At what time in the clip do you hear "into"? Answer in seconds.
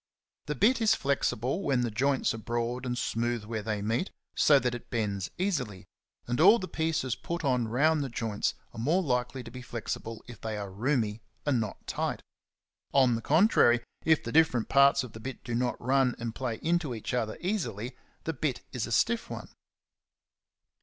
16.63-16.95